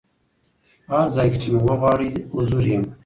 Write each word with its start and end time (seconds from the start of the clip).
په 0.85 0.93
هر 0.99 1.07
ځای 1.15 1.27
کي 1.31 1.37
چي 1.41 1.49
مي 1.53 1.59
وغواړی 1.63 2.09
حضور 2.35 2.63
یم 2.71 2.83